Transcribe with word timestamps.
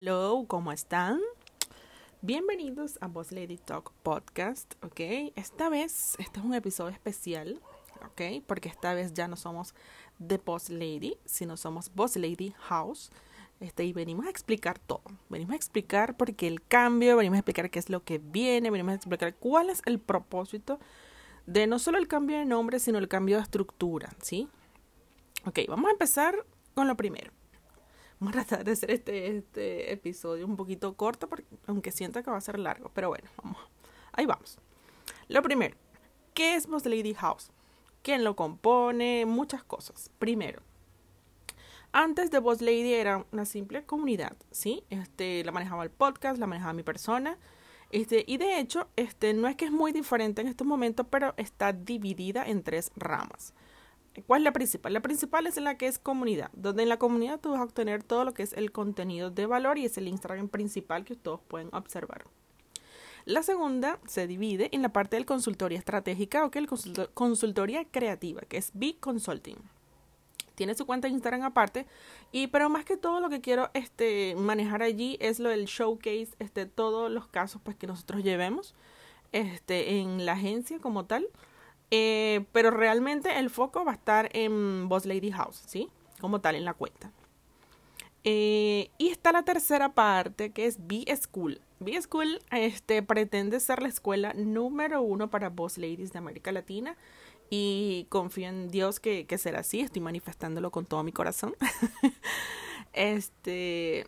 Hello, 0.00 0.44
¿cómo 0.46 0.70
están? 0.70 1.18
Bienvenidos 2.22 2.98
a 3.00 3.08
Boss 3.08 3.32
Lady 3.32 3.56
Talk 3.56 3.90
Podcast, 4.04 4.74
¿ok? 4.84 5.00
Esta 5.34 5.68
vez, 5.68 6.14
este 6.20 6.38
es 6.38 6.46
un 6.46 6.54
episodio 6.54 6.92
especial, 6.92 7.60
¿ok? 8.06 8.44
Porque 8.46 8.68
esta 8.68 8.94
vez 8.94 9.12
ya 9.12 9.26
no 9.26 9.34
somos 9.34 9.74
The 10.24 10.36
Boss 10.38 10.70
Lady, 10.70 11.16
sino 11.24 11.56
somos 11.56 11.92
Boss 11.92 12.14
Lady 12.14 12.54
House. 12.58 13.10
Este, 13.58 13.86
y 13.86 13.92
venimos 13.92 14.26
a 14.26 14.30
explicar 14.30 14.78
todo. 14.78 15.02
Venimos 15.30 15.54
a 15.54 15.56
explicar 15.56 16.16
por 16.16 16.32
qué 16.36 16.46
el 16.46 16.62
cambio, 16.62 17.16
venimos 17.16 17.34
a 17.34 17.40
explicar 17.40 17.68
qué 17.68 17.80
es 17.80 17.90
lo 17.90 18.04
que 18.04 18.18
viene, 18.18 18.70
venimos 18.70 18.92
a 18.92 18.96
explicar 18.96 19.34
cuál 19.34 19.68
es 19.68 19.82
el 19.84 19.98
propósito 19.98 20.78
de 21.46 21.66
no 21.66 21.80
solo 21.80 21.98
el 21.98 22.06
cambio 22.06 22.38
de 22.38 22.44
nombre, 22.44 22.78
sino 22.78 22.98
el 22.98 23.08
cambio 23.08 23.38
de 23.38 23.42
estructura, 23.42 24.10
¿sí? 24.22 24.48
Ok, 25.44 25.58
vamos 25.66 25.88
a 25.88 25.92
empezar 25.92 26.46
con 26.74 26.86
lo 26.86 26.96
primero. 26.96 27.32
Vamos 28.20 28.36
a 28.36 28.44
tratar 28.44 28.64
de 28.64 28.72
hacer 28.72 28.90
este, 28.90 29.36
este 29.36 29.92
episodio 29.92 30.44
un 30.44 30.56
poquito 30.56 30.94
corto, 30.94 31.28
porque, 31.28 31.46
aunque 31.66 31.92
siento 31.92 32.22
que 32.22 32.30
va 32.30 32.36
a 32.36 32.40
ser 32.40 32.58
largo, 32.58 32.90
pero 32.92 33.08
bueno, 33.08 33.28
vamos. 33.42 33.58
Ahí 34.12 34.26
vamos. 34.26 34.58
Lo 35.28 35.42
primero, 35.42 35.76
¿qué 36.34 36.56
es 36.56 36.66
Boss 36.66 36.84
Lady 36.84 37.14
House? 37.14 37.50
¿Quién 38.02 38.24
lo 38.24 38.34
compone? 38.34 39.24
Muchas 39.26 39.62
cosas. 39.62 40.10
Primero, 40.18 40.62
antes 41.92 42.30
de 42.30 42.38
Boss 42.38 42.60
Lady 42.60 42.94
era 42.94 43.24
una 43.32 43.44
simple 43.44 43.84
comunidad, 43.84 44.36
¿sí? 44.50 44.82
Este, 44.90 45.44
la 45.44 45.52
manejaba 45.52 45.84
el 45.84 45.90
podcast, 45.90 46.38
la 46.38 46.46
manejaba 46.46 46.72
mi 46.72 46.82
persona. 46.82 47.38
Este, 47.90 48.24
y 48.26 48.36
de 48.36 48.58
hecho, 48.58 48.88
este, 48.96 49.32
no 49.32 49.48
es 49.48 49.56
que 49.56 49.64
es 49.64 49.72
muy 49.72 49.92
diferente 49.92 50.42
en 50.42 50.48
estos 50.48 50.66
momentos, 50.66 51.06
pero 51.08 51.34
está 51.36 51.72
dividida 51.72 52.44
en 52.46 52.62
tres 52.62 52.90
ramas. 52.96 53.54
¿Cuál 54.26 54.42
es 54.42 54.44
la 54.44 54.52
principal? 54.52 54.92
La 54.92 55.00
principal 55.00 55.46
es 55.46 55.56
la 55.56 55.76
que 55.76 55.86
es 55.86 55.98
comunidad, 55.98 56.50
donde 56.52 56.82
en 56.82 56.88
la 56.88 56.98
comunidad 56.98 57.40
tú 57.40 57.50
vas 57.50 57.60
a 57.60 57.64
obtener 57.64 58.02
todo 58.02 58.24
lo 58.24 58.34
que 58.34 58.42
es 58.42 58.52
el 58.52 58.72
contenido 58.72 59.30
de 59.30 59.46
valor 59.46 59.78
y 59.78 59.84
es 59.84 59.96
el 59.98 60.08
Instagram 60.08 60.48
principal 60.48 61.04
que 61.04 61.14
todos 61.14 61.40
pueden 61.46 61.68
observar. 61.72 62.24
La 63.24 63.42
segunda 63.42 63.98
se 64.06 64.26
divide 64.26 64.70
en 64.72 64.82
la 64.82 64.88
parte 64.88 65.16
del 65.16 65.26
consultoría 65.26 65.78
estratégica 65.78 66.44
o 66.44 66.50
que 66.50 66.58
el 66.58 66.68
consultoría 67.12 67.84
creativa, 67.84 68.40
que 68.40 68.56
es 68.56 68.70
Big 68.72 69.00
Consulting. 69.00 69.58
Tiene 70.54 70.74
su 70.74 70.86
cuenta 70.86 71.06
de 71.06 71.12
Instagram 71.12 71.42
aparte, 71.42 71.86
y 72.32 72.46
pero 72.48 72.68
más 72.70 72.84
que 72.84 72.96
todo 72.96 73.20
lo 73.20 73.28
que 73.28 73.40
quiero 73.40 73.70
este, 73.74 74.34
manejar 74.34 74.82
allí 74.82 75.16
es 75.20 75.38
lo 75.38 75.50
del 75.50 75.66
showcase, 75.66 76.30
este, 76.38 76.66
todos 76.66 77.10
los 77.10 77.28
casos 77.28 77.60
pues, 77.62 77.76
que 77.76 77.86
nosotros 77.86 78.24
llevemos 78.24 78.74
este, 79.32 79.98
en 80.00 80.24
la 80.24 80.32
agencia 80.32 80.78
como 80.78 81.04
tal 81.04 81.28
eh, 81.90 82.44
pero 82.52 82.70
realmente 82.70 83.38
el 83.38 83.50
foco 83.50 83.84
va 83.84 83.92
a 83.92 83.94
estar 83.94 84.28
en 84.32 84.88
Boss 84.88 85.06
Lady 85.06 85.30
House, 85.30 85.62
¿sí? 85.66 85.88
Como 86.20 86.40
tal, 86.40 86.56
en 86.56 86.64
la 86.64 86.74
cuenta. 86.74 87.12
Eh, 88.24 88.90
y 88.98 89.08
está 89.08 89.32
la 89.32 89.44
tercera 89.44 89.94
parte, 89.94 90.50
que 90.50 90.66
es 90.66 90.86
B-School. 90.86 91.60
B-School 91.80 92.40
este, 92.50 93.02
pretende 93.02 93.60
ser 93.60 93.80
la 93.80 93.88
escuela 93.88 94.34
número 94.34 95.00
uno 95.00 95.30
para 95.30 95.48
Boss 95.48 95.78
Ladies 95.78 96.12
de 96.12 96.18
América 96.18 96.52
Latina. 96.52 96.96
Y 97.50 98.06
confío 98.10 98.48
en 98.48 98.68
Dios 98.68 99.00
que, 99.00 99.26
que 99.26 99.38
será 99.38 99.60
así. 99.60 99.80
Estoy 99.80 100.02
manifestándolo 100.02 100.70
con 100.70 100.84
todo 100.84 101.02
mi 101.02 101.12
corazón. 101.12 101.54
este 102.92 104.06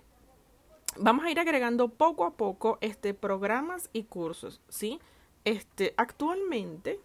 vamos 0.98 1.24
a 1.24 1.30
ir 1.30 1.38
agregando 1.38 1.88
poco 1.88 2.24
a 2.24 2.34
poco 2.34 2.78
este 2.80 3.14
programas 3.14 3.90
y 3.92 4.04
cursos, 4.04 4.60
¿sí? 4.68 5.00
Este, 5.44 5.94
actualmente 5.96 7.00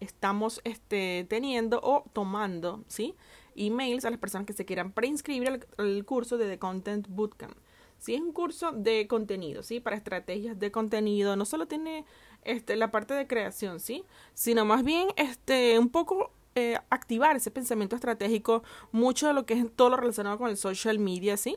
estamos 0.00 0.60
este, 0.64 1.26
teniendo 1.28 1.80
o 1.82 2.04
tomando, 2.12 2.84
¿sí? 2.86 3.14
Emails 3.56 4.04
a 4.04 4.10
las 4.10 4.20
personas 4.20 4.46
que 4.46 4.52
se 4.52 4.64
quieran 4.64 4.92
preinscribir 4.92 5.66
al, 5.78 6.04
curso 6.04 6.36
de 6.38 6.48
The 6.48 6.58
Content 6.58 7.06
Bootcamp. 7.08 7.56
Sí, 7.98 8.14
es 8.14 8.20
un 8.20 8.32
curso 8.32 8.72
de 8.72 9.08
contenido, 9.08 9.62
¿sí? 9.62 9.80
Para 9.80 9.96
estrategias 9.96 10.58
de 10.58 10.70
contenido. 10.70 11.34
No 11.34 11.44
solo 11.44 11.66
tiene 11.66 12.04
este, 12.44 12.76
la 12.76 12.90
parte 12.90 13.14
de 13.14 13.26
creación, 13.26 13.80
¿sí? 13.80 14.04
Sino 14.34 14.64
más 14.64 14.84
bien 14.84 15.08
este, 15.16 15.78
un 15.78 15.88
poco 15.88 16.30
eh, 16.54 16.78
activar 16.90 17.36
ese 17.36 17.50
pensamiento 17.50 17.96
estratégico, 17.96 18.62
mucho 18.92 19.26
de 19.26 19.32
lo 19.32 19.46
que 19.46 19.54
es 19.54 19.66
todo 19.74 19.90
lo 19.90 19.96
relacionado 19.96 20.38
con 20.38 20.50
el 20.50 20.56
social 20.56 20.98
media, 20.98 21.36
¿sí? 21.36 21.56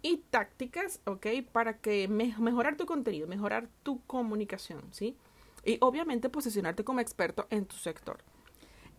Y 0.00 0.16
tácticas, 0.30 1.00
¿ok? 1.04 1.26
Para 1.52 1.78
que 1.78 2.08
mejorar 2.08 2.76
tu 2.76 2.86
contenido, 2.86 3.28
mejorar 3.28 3.68
tu 3.84 4.00
comunicación, 4.06 4.82
¿sí? 4.90 5.16
Y 5.64 5.78
obviamente 5.80 6.28
posicionarte 6.28 6.84
como 6.84 7.00
experto 7.00 7.46
en 7.50 7.66
tu 7.66 7.76
sector. 7.76 8.18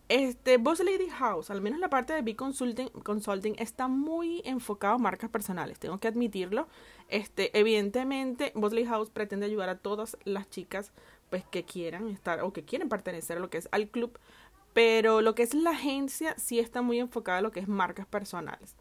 Este, 0.08 0.58
Boss 0.58 0.80
Lady 0.80 1.08
House, 1.08 1.50
al 1.50 1.62
menos 1.62 1.80
la 1.80 1.88
parte 1.88 2.12
de 2.12 2.20
B 2.20 2.36
Consulting, 2.36 2.88
Consulting 2.88 3.54
está 3.58 3.88
muy 3.88 4.42
enfocado 4.44 4.96
a 4.96 4.98
marcas 4.98 5.30
personales, 5.30 5.78
tengo 5.78 5.98
que 5.98 6.08
admitirlo. 6.08 6.68
Este, 7.08 7.58
evidentemente, 7.58 8.52
Boss 8.54 8.74
Lady 8.74 8.86
House 8.86 9.08
pretende 9.08 9.46
ayudar 9.46 9.70
a 9.70 9.78
todas 9.78 10.18
las 10.24 10.50
chicas 10.50 10.92
pues 11.30 11.44
que 11.46 11.64
quieran 11.64 12.08
estar 12.08 12.42
o 12.42 12.52
que 12.52 12.64
quieren 12.64 12.90
pertenecer 12.90 13.38
a 13.38 13.40
lo 13.40 13.48
que 13.48 13.56
es 13.56 13.68
al 13.72 13.88
club, 13.88 14.18
pero 14.74 15.22
lo 15.22 15.34
que 15.34 15.42
es 15.42 15.54
la 15.54 15.70
agencia 15.70 16.34
sí 16.36 16.58
está 16.58 16.82
muy 16.82 16.98
enfocada 16.98 17.38
a 17.38 17.42
lo 17.42 17.50
que 17.50 17.60
es 17.60 17.68
marcas 17.68 18.06
personales. 18.06 18.76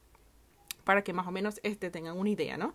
Para 0.83 1.05
que 1.05 1.13
más 1.13 1.25
o 1.25 1.31
menos 1.31 1.61
este 1.63 1.89
tengan 1.89 2.17
una 2.17 2.31
idea, 2.31 2.57
¿no? 2.57 2.73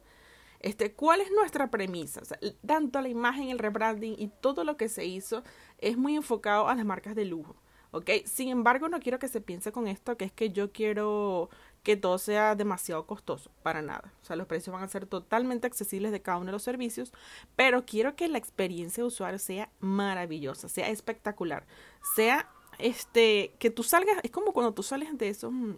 Este, 0.61 0.93
¿Cuál 0.93 1.21
es 1.21 1.31
nuestra 1.31 1.71
premisa? 1.71 2.23
tanto 2.67 3.01
la 3.01 3.09
imagen, 3.09 3.49
el 3.49 3.59
rebranding 3.59 4.15
y 4.19 4.29
todo 4.29 4.65
lo 4.65 4.77
que 4.77 4.89
se 4.89 5.05
hizo 5.05 5.43
es 5.79 5.97
muy 5.97 6.17
enfocado 6.17 6.69
a 6.69 6.75
las 6.75 6.85
marcas 6.85 7.15
de 7.15 7.25
lujo. 7.25 7.57
¿ok? 7.91 8.11
Sin 8.25 8.49
embargo, 8.49 8.89
no 8.89 9.01
quiero 9.01 9.19
que 9.19 9.29
se 9.29 9.41
piense 9.41 9.73
con 9.73 9.89
esto 9.89 10.17
que 10.17 10.25
es 10.27 10.33
que 10.33 10.51
yo 10.51 10.73
quiero 10.73 11.49
que 11.83 11.97
todo 11.97 12.19
sea 12.19 12.55
demasiado 12.55 13.07
costoso, 13.07 13.51
para 13.63 13.83
nada. 13.83 14.13
O 14.23 14.25
sea, 14.25 14.37
los 14.37 14.47
precios 14.47 14.75
van 14.75 14.83
a 14.83 14.89
ser 14.89 15.07
totalmente 15.07 15.67
accesibles 15.67 16.13
de 16.13 16.21
cada 16.21 16.39
uno 16.39 16.47
de 16.47 16.53
los 16.53 16.63
servicios, 16.63 17.13
pero 17.57 17.87
quiero 17.87 18.17
que 18.17 18.29
la 18.29 18.39
experiencia 18.39 19.03
de 19.03 19.09
usuario 19.09 19.39
sea 19.39 19.71
maravillosa, 19.81 20.69
sea 20.69 20.89
espectacular, 20.89 21.67
sea 22.15 22.51
este 22.79 23.55
que 23.59 23.71
tú 23.71 23.83
salgas, 23.83 24.19
es 24.23 24.31
como 24.31 24.53
cuando 24.53 24.75
tú 24.75 24.83
sales 24.83 25.17
de 25.17 25.29
esos 25.29 25.53
mm, 25.53 25.75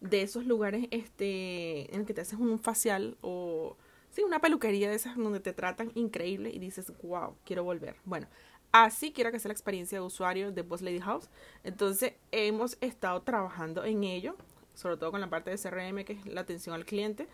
de 0.00 0.22
esos 0.22 0.46
lugares 0.46 0.86
este, 0.90 1.94
en 1.94 2.00
el 2.00 2.06
que 2.06 2.14
te 2.14 2.22
haces 2.22 2.38
un 2.38 2.58
facial 2.58 3.16
o 3.20 3.76
sí, 4.10 4.22
una 4.22 4.40
peluquería 4.40 4.88
de 4.88 4.96
esas 4.96 5.16
donde 5.16 5.40
te 5.40 5.52
tratan 5.52 5.92
increíble 5.94 6.50
y 6.50 6.58
dices, 6.58 6.92
wow, 7.02 7.36
quiero 7.44 7.64
volver. 7.64 7.96
Bueno, 8.04 8.26
así 8.72 9.12
quiero 9.12 9.30
que 9.32 9.38
sea 9.38 9.48
la 9.48 9.54
experiencia 9.54 9.98
de 9.98 10.04
usuario 10.04 10.52
de 10.52 10.62
Boss 10.62 10.82
Lady 10.82 11.00
House. 11.00 11.28
Entonces, 11.64 12.14
hemos 12.32 12.76
estado 12.80 13.22
trabajando 13.22 13.84
en 13.84 14.04
ello, 14.04 14.36
sobre 14.74 14.96
todo 14.96 15.10
con 15.10 15.20
la 15.20 15.30
parte 15.30 15.50
de 15.50 15.58
CRM, 15.58 16.04
que 16.04 16.14
es 16.14 16.26
la 16.26 16.42
atención 16.42 16.74
al 16.74 16.84
cliente. 16.84 17.28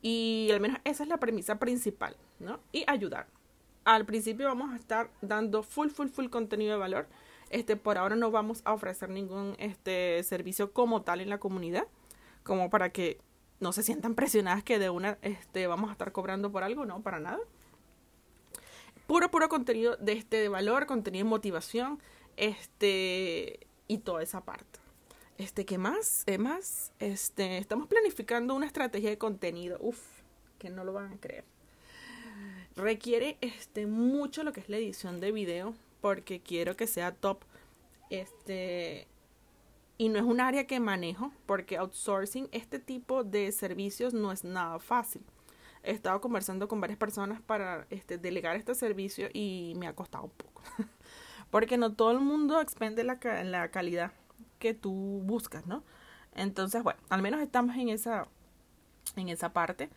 Y 0.00 0.48
al 0.52 0.60
menos 0.60 0.78
esa 0.84 1.02
es 1.02 1.08
la 1.08 1.18
premisa 1.18 1.58
principal, 1.58 2.16
¿no? 2.38 2.60
Y 2.72 2.84
ayudar. 2.86 3.26
Al 3.84 4.06
principio 4.06 4.46
vamos 4.46 4.72
a 4.72 4.76
estar 4.76 5.10
dando 5.20 5.62
full, 5.62 5.88
full, 5.88 6.08
full 6.08 6.28
contenido 6.28 6.72
de 6.72 6.78
valor. 6.78 7.06
Este, 7.50 7.76
por 7.76 7.98
ahora 7.98 8.16
no 8.16 8.30
vamos 8.30 8.62
a 8.64 8.72
ofrecer 8.72 9.10
ningún 9.10 9.54
este, 9.58 10.22
servicio 10.22 10.72
como 10.72 11.02
tal 11.02 11.20
en 11.20 11.28
la 11.28 11.38
comunidad 11.38 11.86
como 12.44 12.70
para 12.70 12.90
que 12.90 13.18
no 13.58 13.72
se 13.72 13.82
sientan 13.82 14.14
presionadas 14.14 14.62
que 14.62 14.78
de 14.78 14.90
una 14.90 15.18
este, 15.22 15.66
vamos 15.66 15.88
a 15.90 15.92
estar 15.92 16.12
cobrando 16.12 16.52
por 16.52 16.62
algo, 16.62 16.86
no, 16.86 17.02
para 17.02 17.18
nada. 17.18 17.40
Puro, 19.06 19.30
puro 19.30 19.48
contenido 19.48 19.96
de 19.96 20.12
este 20.12 20.36
de 20.36 20.48
valor, 20.48 20.86
contenido 20.86 21.24
de 21.24 21.30
motivación, 21.30 22.00
este, 22.36 23.66
y 23.88 23.98
toda 23.98 24.22
esa 24.22 24.44
parte. 24.44 24.80
Este, 25.36 25.64
¿qué 25.64 25.78
más? 25.78 26.24
¿Qué 26.26 26.38
más? 26.38 26.92
Este, 27.00 27.58
estamos 27.58 27.88
planificando 27.88 28.54
una 28.54 28.66
estrategia 28.66 29.10
de 29.10 29.18
contenido. 29.18 29.78
Uf, 29.80 29.98
que 30.58 30.70
no 30.70 30.84
lo 30.84 30.92
van 30.92 31.12
a 31.12 31.16
creer. 31.16 31.44
Requiere 32.76 33.36
este 33.40 33.86
mucho 33.86 34.42
lo 34.42 34.52
que 34.52 34.60
es 34.60 34.68
la 34.68 34.76
edición 34.76 35.20
de 35.20 35.32
video 35.32 35.74
porque 36.00 36.40
quiero 36.40 36.76
que 36.76 36.86
sea 36.86 37.12
top. 37.12 37.44
Este, 38.10 39.08
y 39.96 40.08
no 40.08 40.18
es 40.18 40.24
un 40.24 40.40
área 40.40 40.66
que 40.66 40.80
manejo 40.80 41.32
porque 41.46 41.76
outsourcing 41.76 42.48
este 42.52 42.78
tipo 42.78 43.24
de 43.24 43.52
servicios 43.52 44.14
no 44.14 44.32
es 44.32 44.44
nada 44.44 44.78
fácil. 44.78 45.22
He 45.82 45.92
estado 45.92 46.20
conversando 46.20 46.66
con 46.66 46.80
varias 46.80 46.98
personas 46.98 47.40
para 47.42 47.86
este, 47.90 48.18
delegar 48.18 48.56
este 48.56 48.74
servicio 48.74 49.28
y 49.32 49.74
me 49.76 49.86
ha 49.86 49.94
costado 49.94 50.24
un 50.24 50.30
poco. 50.30 50.62
porque 51.50 51.76
no 51.76 51.92
todo 51.92 52.10
el 52.10 52.20
mundo 52.20 52.60
expende 52.60 53.04
la, 53.04 53.18
calidad 53.18 54.12
que 54.58 54.74
tú 54.74 55.22
buscas, 55.24 55.66
¿no? 55.66 55.84
Entonces, 56.34 56.82
bueno, 56.82 56.98
al 57.10 57.22
menos 57.22 57.40
estamos 57.40 57.76
en 57.76 57.90
esa, 57.90 58.26
en 59.14 59.28
esa 59.28 59.52
parte. 59.52 59.90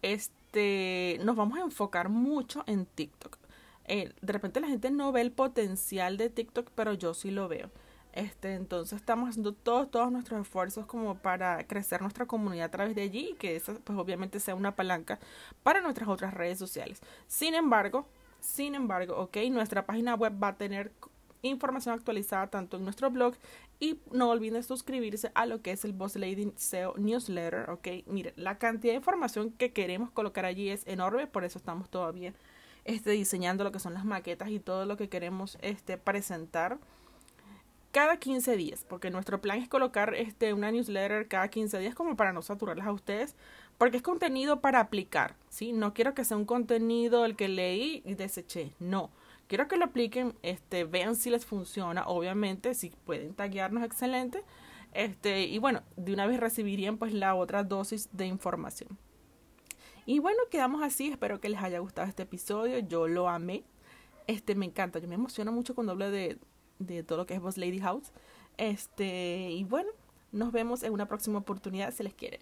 Este, 0.00 1.18
nos 1.22 1.36
vamos 1.36 1.58
a 1.58 1.62
enfocar 1.62 2.08
mucho 2.08 2.64
en 2.66 2.86
TikTok. 2.86 3.36
Eh, 3.84 4.14
de 4.22 4.32
repente 4.32 4.60
la 4.60 4.68
gente 4.68 4.90
no 4.90 5.12
ve 5.12 5.20
el 5.20 5.32
potencial 5.32 6.16
de 6.16 6.30
TikTok, 6.30 6.70
pero 6.74 6.94
yo 6.94 7.14
sí 7.14 7.30
lo 7.30 7.48
veo. 7.48 7.70
Este, 8.12 8.54
entonces 8.54 9.00
estamos 9.00 9.30
haciendo 9.30 9.54
todos, 9.54 9.90
todos 9.90 10.12
nuestros 10.12 10.42
esfuerzos 10.42 10.84
como 10.84 11.16
para 11.16 11.66
crecer 11.66 12.02
nuestra 12.02 12.26
comunidad 12.26 12.66
a 12.66 12.70
través 12.70 12.94
de 12.94 13.02
allí 13.02 13.30
y 13.30 13.34
que 13.34 13.56
esa 13.56 13.74
pues 13.74 13.98
obviamente 13.98 14.38
sea 14.38 14.54
una 14.54 14.76
palanca 14.76 15.18
para 15.62 15.80
nuestras 15.80 16.08
otras 16.08 16.34
redes 16.34 16.58
sociales. 16.58 17.00
Sin 17.26 17.54
embargo, 17.54 18.06
sin 18.40 18.74
embargo, 18.74 19.16
ok, 19.16 19.38
nuestra 19.50 19.86
página 19.86 20.14
web 20.14 20.34
va 20.42 20.48
a 20.48 20.56
tener 20.56 20.92
información 21.40 21.94
actualizada 21.94 22.48
tanto 22.48 22.76
en 22.76 22.84
nuestro 22.84 23.10
blog 23.10 23.34
y 23.80 23.98
no 24.12 24.30
olviden 24.30 24.62
suscribirse 24.62 25.32
a 25.34 25.46
lo 25.46 25.62
que 25.62 25.72
es 25.72 25.84
el 25.84 25.92
Boss 25.92 26.16
Lady 26.16 26.52
SEO 26.56 26.94
Newsletter, 26.98 27.70
¿ok? 27.70 27.88
Mire, 28.06 28.32
la 28.36 28.58
cantidad 28.58 28.92
de 28.92 28.98
información 28.98 29.50
que 29.50 29.72
queremos 29.72 30.10
colocar 30.10 30.44
allí 30.44 30.68
es 30.68 30.86
enorme, 30.86 31.26
por 31.26 31.44
eso 31.44 31.58
estamos 31.58 31.88
todavía 31.88 32.32
este, 32.84 33.10
diseñando 33.10 33.64
lo 33.64 33.72
que 33.72 33.80
son 33.80 33.94
las 33.94 34.04
maquetas 34.04 34.50
y 34.50 34.60
todo 34.60 34.86
lo 34.86 34.96
que 34.96 35.08
queremos 35.08 35.58
este, 35.62 35.98
presentar 35.98 36.78
cada 37.92 38.16
15 38.16 38.56
días, 38.56 38.84
porque 38.88 39.10
nuestro 39.10 39.40
plan 39.40 39.58
es 39.58 39.68
colocar 39.68 40.14
este, 40.14 40.54
una 40.54 40.70
newsletter 40.70 41.28
cada 41.28 41.48
15 41.48 41.78
días 41.78 41.94
como 41.94 42.16
para 42.16 42.32
no 42.32 42.40
saturarlas 42.40 42.86
a 42.86 42.92
ustedes, 42.92 43.36
porque 43.76 43.98
es 43.98 44.02
contenido 44.02 44.60
para 44.60 44.80
aplicar, 44.80 45.36
¿sí? 45.50 45.72
No 45.72 45.92
quiero 45.92 46.14
que 46.14 46.24
sea 46.24 46.38
un 46.38 46.46
contenido 46.46 47.26
el 47.26 47.36
que 47.36 47.48
leí 47.48 48.02
y 48.06 48.14
deseché, 48.14 48.72
no. 48.80 49.10
Quiero 49.46 49.68
que 49.68 49.76
lo 49.76 49.84
apliquen, 49.84 50.34
este, 50.42 50.84
vean 50.84 51.14
si 51.14 51.28
les 51.28 51.44
funciona, 51.44 52.06
obviamente, 52.06 52.74
si 52.74 52.90
pueden 53.04 53.34
taguearnos, 53.34 53.84
excelente. 53.84 54.42
Este, 54.94 55.42
y 55.42 55.58
bueno, 55.58 55.82
de 55.96 56.14
una 56.14 56.26
vez 56.26 56.40
recibirían 56.40 56.96
pues 56.96 57.12
la 57.12 57.34
otra 57.34 57.62
dosis 57.62 58.08
de 58.12 58.26
información. 58.26 58.96
Y 60.06 60.18
bueno, 60.18 60.38
quedamos 60.50 60.82
así, 60.82 61.08
espero 61.08 61.40
que 61.40 61.50
les 61.50 61.62
haya 61.62 61.78
gustado 61.80 62.08
este 62.08 62.22
episodio, 62.22 62.78
yo 62.78 63.06
lo 63.06 63.28
amé. 63.28 63.64
Este 64.26 64.54
me 64.54 64.64
encanta, 64.64 64.98
yo 64.98 65.08
me 65.08 65.16
emociono 65.16 65.52
mucho 65.52 65.74
cuando 65.74 65.92
hablo 65.92 66.10
de, 66.10 66.38
de 66.78 67.02
todo 67.02 67.18
lo 67.18 67.26
que 67.26 67.34
es 67.34 67.40
Boss 67.40 67.56
Lady 67.56 67.80
House. 67.80 68.12
Este, 68.56 69.50
y 69.50 69.64
bueno, 69.64 69.90
nos 70.30 70.52
vemos 70.52 70.82
en 70.82 70.92
una 70.92 71.06
próxima 71.06 71.38
oportunidad 71.38 71.92
si 71.92 72.02
les 72.02 72.14
quiere. 72.14 72.40